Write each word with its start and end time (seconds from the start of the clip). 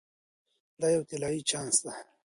دا 0.79 0.87
یو 0.95 1.03
طلایی 1.09 1.47
چانس 1.49 1.75
دی. 1.85 1.93